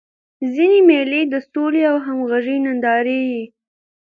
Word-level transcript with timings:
ځيني 0.53 0.79
مېلې 0.89 1.21
د 1.27 1.35
سولي 1.51 1.81
او 1.91 1.95
همږغۍ 2.05 2.57
نندارې 2.65 3.19
يي. 3.31 3.43